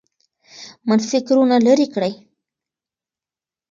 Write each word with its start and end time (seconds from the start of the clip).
منفي 0.87 1.07
فکرونه 1.13 1.55
لیرې 1.65 1.87
کړئ. 1.93 2.13